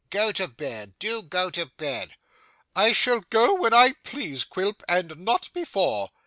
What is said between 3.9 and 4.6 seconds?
please,